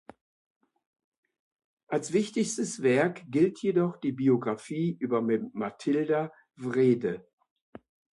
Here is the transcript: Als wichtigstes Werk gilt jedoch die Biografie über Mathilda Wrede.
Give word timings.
Als 1.87 2.11
wichtigstes 2.11 2.81
Werk 2.81 3.21
gilt 3.29 3.61
jedoch 3.61 3.97
die 3.97 4.13
Biografie 4.13 4.97
über 4.99 5.21
Mathilda 5.21 6.31
Wrede. 6.55 7.27